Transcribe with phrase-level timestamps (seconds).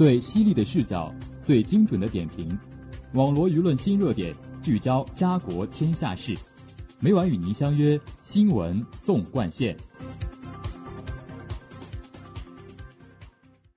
[0.00, 2.58] 最犀利的视角，最精准的点评，
[3.12, 6.34] 网罗舆论新热点，聚焦家国天下事。
[7.00, 9.76] 每晚与您相约《新闻纵贯线》。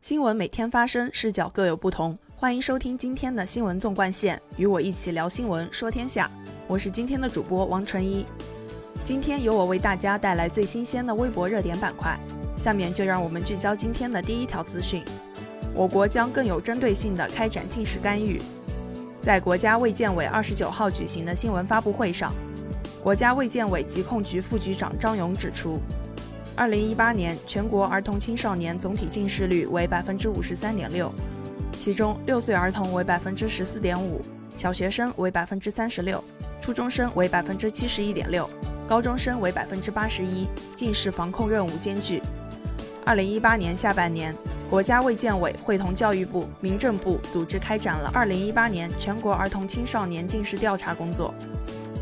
[0.00, 2.18] 新闻每天发生，视角各有不同。
[2.34, 6.30] 欢迎收听今天的《新闻纵贯线》，与我一起聊新闻，说天下。
[6.66, 8.24] 我是今天的主播王纯一。
[9.04, 12.18] 今天由我为大家带来最新鲜的微博热点板块。
[12.56, 15.04] 下面就让我们聚焦今天的第一条资讯。
[15.76, 18.40] 我国将更有针对性地开展近视干预。
[19.20, 22.32] 在国家卫健委二十九号举行的新闻发布会上，
[23.02, 25.78] 国家卫健委疾控局副局长张勇指出，
[26.56, 31.12] 二零一八年全国儿童青少年总体近视率为百分之五十三点六，
[31.72, 34.22] 其中六岁儿童为百分之十四点五，
[34.56, 36.24] 小学生为百分之三十六，
[36.62, 38.48] 初中生为百分之七十一点六，
[38.88, 42.22] 高中生为百分之八十一，近视防控任务艰巨。
[43.04, 44.34] 二零一八年下半年。
[44.68, 51.32] 国家卫健委会同教育部、民政部组织开展了2018年全国儿童青少年近视调查工作。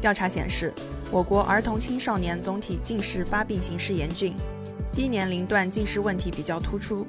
[0.00, 0.72] 调查显示，
[1.10, 4.34] 我国儿童青少年总体近视发病形势严峻，
[4.92, 7.06] 低年龄段近视问题比较突出。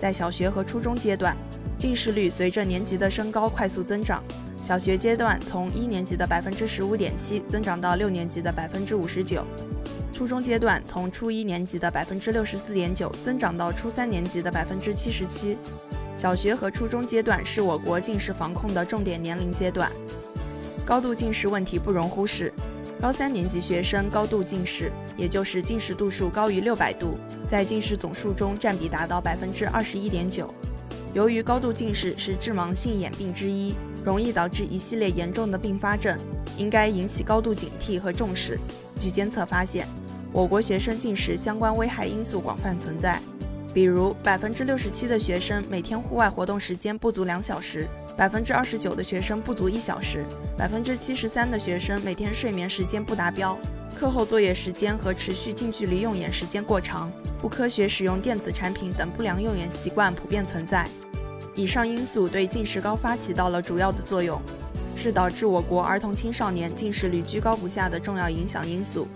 [0.00, 1.36] 在小学和初中阶段，
[1.78, 4.20] 近视率随着年级的升高快速增长。
[4.60, 9.44] 小学阶段从一年级的百分之十五点七增长到六年级的百分之五十九。
[10.16, 15.58] 初中阶段从初一年级的百分之六十四点九增长到初三年级的百分之七十七。
[16.16, 19.92] 小学和初中阶段是我国近视防控的重点年龄阶段，
[20.86, 22.50] 高度近视问题不容忽视。
[22.98, 30.48] 高三年级学生高度近视，也就是近视度数高于六百度，在近视总数中占比达到百分之二十一点九。
[31.12, 36.18] 由于高度近视是致盲性眼病之一，容易导致一系列严重的并发症，
[36.56, 38.58] 应该引起高度警惕和重视。
[38.98, 39.86] 据监测发现。
[40.36, 43.18] 我国学生近视相关危害因素广泛存在，
[43.72, 47.88] 比如百分之六十七的学生每天户外活动时间不足两小时，
[48.18, 53.58] 百分之二十九的学生不足一小时，百分之七十三的学生每天睡眠时间不达标，
[53.98, 57.10] 课后作业时间和持续近距离用眼时间过长，
[57.40, 60.86] 不科学使用电子产品等不良用眼习惯普遍存在。
[61.54, 64.38] 以上因素对近视高发起到了主要的作用，
[64.94, 69.08] 是导致我国儿童青少年近视率居高不下的重要影响因素。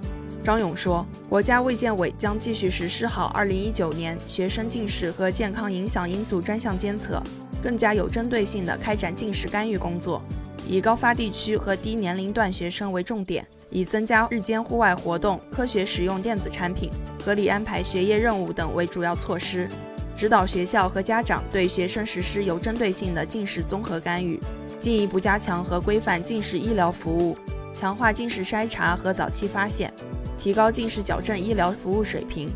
[0.42, 7.22] 张勇说，国家卫健委将继续实施好2019年学生近视和健康影响因素专项监测，
[7.62, 10.22] 更加有针对性地开展近视干预工作，
[10.66, 16.90] 以高发地区和低年龄段学生为重点，以增加日间户外活动、科学使用电子产品、
[17.22, 19.68] 合理安排学业任务等为主要措施，
[20.16, 24.40] 指导学校和家长对学生实施有针对性的近视综合干预，
[24.80, 27.36] 进一步加强和规范近视医疗服务，
[27.74, 29.92] 强化近视筛查和早期发现。
[30.40, 32.48] 提高近视矫正医疗服务水平，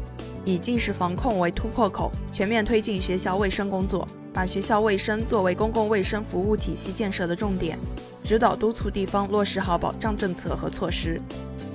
[0.43, 7.79] 以近视防控为突破口，全面推进学校卫生工作，把学校卫生作为公共卫生服务体系建设的重点，
[8.23, 11.21] 指导督促地方落实好保障政策和措施。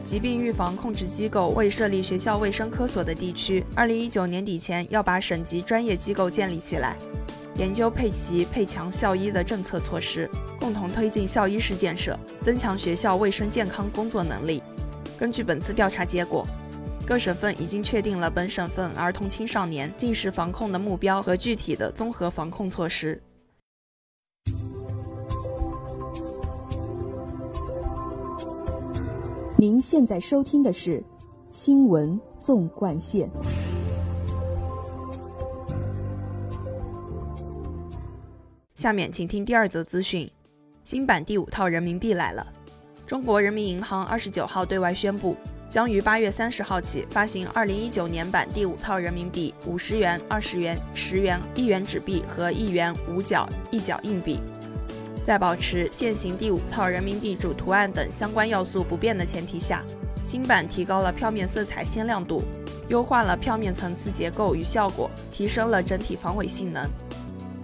[0.03, 6.97] 疾病预防控制机构未设立学校卫生科所的地区，二零一九年底前要把省级专业机构建立起来，
[7.57, 10.27] 研究配齐配强校医的政策措施，
[10.59, 14.63] 共同推进校医室建设，增强学校卫生健康工作能力。
[15.19, 16.47] 根据本次调查结果，
[17.05, 23.21] 各省份已经确定了本省份儿童青少年近视防控的目标和具体的综合防控措施。
[29.57, 30.99] 您现在收听的是
[31.51, 33.29] 《新闻纵贯线》，
[38.73, 40.31] 下面请听第二则资讯：
[40.85, 42.53] 新版第五套人民币来了。
[43.09, 45.35] 中国人民银行二十九号对外宣布，
[45.67, 54.39] 将于八月三十号起发行二零一九年版第五套人民币五十元、二十元、十元、一元纸币和一元五角、一角硬币。
[55.25, 59.83] 在保持现行第五套人民币主图案等相关要素不变的前提下，
[60.23, 62.43] 新版提高了票面色彩鲜亮度，
[62.89, 66.87] 优化了票面层次结构与效果，提升了整体防伪性能。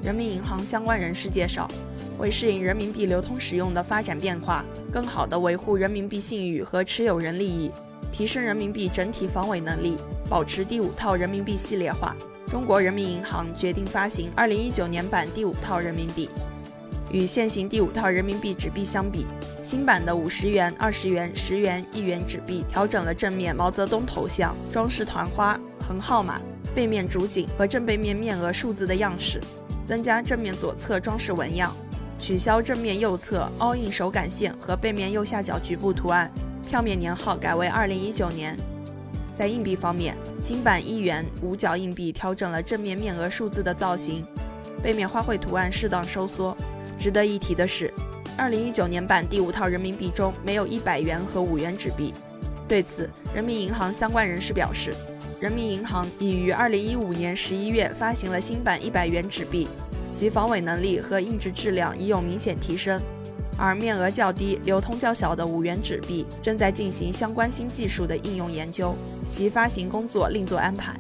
[0.02, 1.68] 人民银行相关人士介绍。
[2.18, 7.72] 为适应人民币流通使用的发展变化，更好地维护人民币信誉和持有人利益，
[8.12, 9.98] 提升人民币整体防伪能力，
[10.30, 12.16] 保持第五套人民币系列化，
[12.48, 16.30] 中国人民银行决定发行2019年版第五套人民币。
[17.12, 19.26] 与现行第五套人民币纸币相比，
[19.62, 25.58] 新版的五十元、二十元、十元、一元纸币调整了正面毛泽东头像，装饰团花、
[25.88, 26.42] 横号码，
[26.74, 29.40] 背面主景和正背面面额数字的样式，
[29.86, 31.74] 增加正面左侧装饰纹样。
[32.26, 36.28] 取消正面右侧凹印手感线和背面右下角局部图案，
[36.68, 38.58] 票面年号改为二零一九年。
[39.36, 44.26] 在硬币方面，新版一元五角硬币调整了正面面额数字的造型，
[44.82, 46.58] 背面花卉图案适当收缩。
[46.98, 47.94] 值得一提的是，
[48.36, 52.12] 二零一九年版第五套人民币中没有一百元和五元纸币。
[52.68, 54.92] 对此，人民银行相关人士表示，
[55.40, 59.68] 人民银行已于二零一五年十一月发行了新版一百元纸币，
[60.16, 63.02] 其防伪能力和印制质量已有明显提升。
[63.58, 68.96] 而面额较低、流通较小的五元纸币正在进行相关新技术的应用研究，
[69.28, 70.94] 其发行工作另作安排。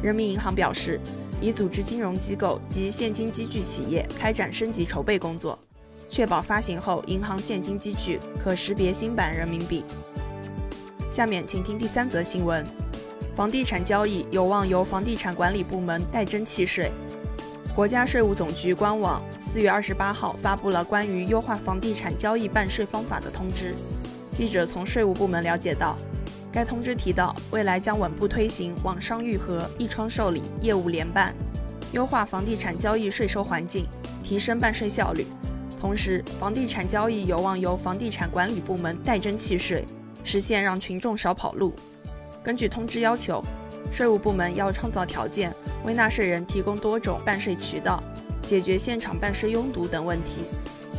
[0.00, 1.00] 人民银行表示，
[1.40, 5.58] 已组织金融机构及现金积聚企业开展升级筹备工作，
[6.08, 9.84] 确保发行后银行现金积聚可识别新版人民币。
[11.10, 12.64] 下面请听第三则新闻：
[13.34, 16.92] 房地产交易有望由房地产管理部门代征契税。
[17.74, 23.74] 国家税务总局官网四月二十八号发布了关于优化房地产交易办税方法的通知。
[24.30, 25.96] 记者从税务部门了解到，
[26.52, 31.34] 该通知提到，未来将稳步推行网上预核、一窗受理、业务联办，
[31.92, 33.86] 优化房地产交易税收环境，
[34.22, 35.26] 提升办税效率。
[35.80, 39.82] 同时，房地产交易有望由房地产管理部门代征契税，
[40.22, 41.72] 实现让群众少跑路。
[42.42, 43.42] 根据通知要求，
[43.90, 45.52] 税务部门要创造条件。
[45.84, 48.02] 为纳税人提供多种办税渠道，
[48.42, 50.44] 解决现场办税拥堵等问题。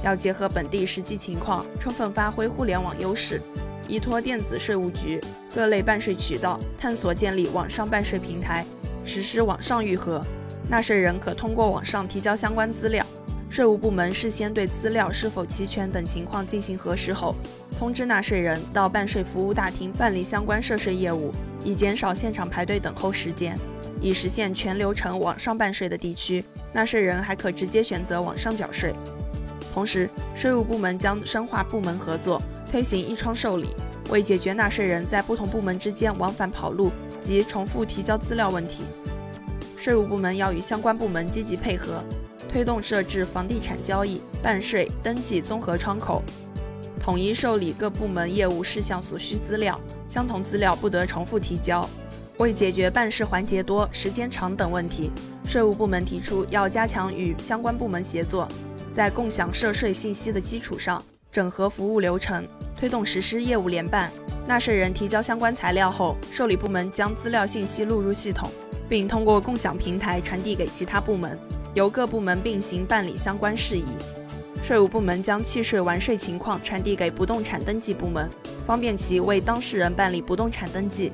[0.04, 3.42] 要结合本地实际情况，充分发挥互联网优势，
[3.88, 5.22] 依托电子税务局
[5.56, 8.66] 各类办税渠道，探索建立网上办税平台，
[9.06, 10.22] 实施网上预核。
[10.70, 13.06] 纳税人可通过网上提交相关资料，
[13.50, 17.34] 税务部门事先对资料是否齐全等情况进行核实后，
[17.80, 21.32] 通知纳税人到办税服务大厅办理相关涉税业务，
[21.63, 23.57] 以减少现场排队等候时间。
[24.01, 26.44] 以实现全流程网上办税的地区，
[26.74, 28.94] 纳税人还可直接选择网上缴税。
[29.74, 33.69] 同时，税务部门将深化部门合作，推行一窗受理，
[34.10, 38.83] 为解决纳税人在不同部门之间往返跑路及重复提交资料问题，
[39.77, 42.04] 税务部门要与相关部门积极配合，
[42.51, 46.21] 推动设置房地产交易办税登记综合窗口，
[47.04, 49.78] 统一受理各部门业务事项所需资料，
[50.08, 51.88] 相同资料不得重复提交。
[52.38, 55.12] 为解决办事环节多、时间长等问题，
[55.46, 58.48] 税务部门提出要加强与相关部门协作，
[58.94, 62.48] 在共享涉税信息的基础上，整合服务流程，
[62.80, 64.10] 推动实施业务联办。
[64.48, 68.50] 纳税人提交相关材料后，受理部门将资料信息录入系统，
[68.88, 71.38] 并通过共享平台传递给其他部门，
[71.74, 73.84] 由各部门并行办理相关事宜。
[74.63, 78.30] 税务部门将契税完税情况传递给不动产登记部门，
[78.65, 81.12] 方便其为当事人办理不动产登记。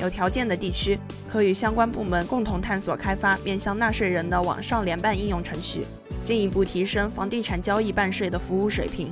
[0.00, 5.82] 有条件的地区可与相关部门共同探索开发面向纳税人的网上联办应用程序，
[6.22, 9.10] 进一步提升房地产交易办税的服务水平。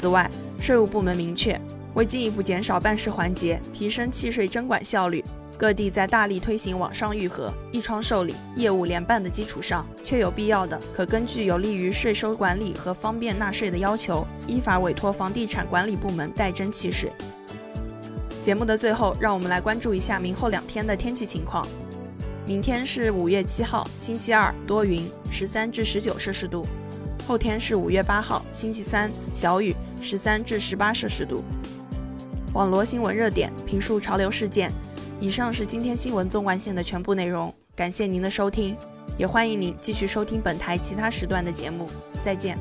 [0.00, 1.60] 此外，税务部门明确，
[1.92, 5.22] 为进一步减少办事环节，提升契税征管效率，
[5.58, 17.10] 各地在大力推行网上预核、一窗受理、业务联办的基础上，确有必要的，可根据有利于税收管理和方便纳税的要求，依法委托房地产管理部门代征契税。
[18.40, 21.66] 节目的最后，让我们来关注一下明后两天的天气情况。
[22.46, 26.62] 明天是五月七号，星期二，多云，十三至十九摄氏度；
[27.26, 31.42] 后天是五月八号，星期三，小雨，十三至十八摄氏度。
[32.54, 34.72] 网罗新闻热点，评述潮流事件。
[35.20, 38.76] 以上是今天新闻纵贯线的全部内容，感谢您的收听，
[39.16, 41.88] 也欢迎您继续收听本台其他时段的节目。
[42.22, 42.56] 再见。